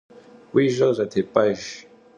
[0.51, 1.63] Vui jer zetêp'ejj!